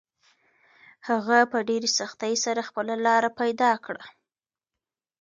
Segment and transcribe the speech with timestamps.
[1.07, 4.05] هغه په ډېرې سختۍ سره خپله لاره پیدا کړه.